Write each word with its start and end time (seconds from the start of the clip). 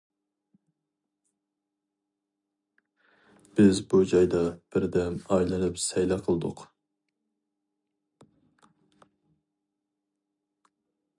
بىز 3.59 3.81
بۇ 3.91 3.99
جايدا 4.13 4.41
بىردەم 4.77 5.19
ئايلىنىپ 5.37 5.77
سەيلە 5.85 6.19
قىلدۇق. 6.29 6.65